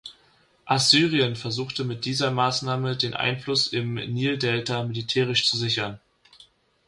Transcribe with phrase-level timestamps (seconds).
[0.65, 5.99] Assyrien versuchte mit dieser Maßnahme, den Einfluss im Nildelta militärisch zu sichern.